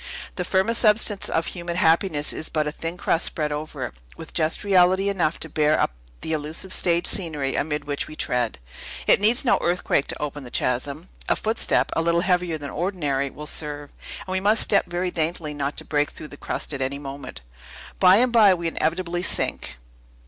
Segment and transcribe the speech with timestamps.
[0.35, 4.33] The firmest substance of human happiness is but a thin crust spread over it, with
[4.33, 8.57] just reality enough to bear up the illusive stage scenery amid which we tread.
[9.05, 11.09] It needs no earthquake to open the chasm.
[11.29, 13.91] A footstep, a little heavier than ordinary, will serve;
[14.25, 17.41] and we must step very daintily, not to break through the crust at any moment.
[17.99, 19.77] By and by, we inevitably sink!